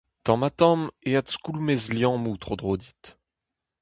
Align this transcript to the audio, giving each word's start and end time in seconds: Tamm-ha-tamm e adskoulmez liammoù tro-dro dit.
Tamm-ha-tamm 0.25 0.81
e 1.09 1.11
adskoulmez 1.19 1.83
liammoù 1.95 2.35
tro-dro 2.41 2.73
dit. 2.81 3.03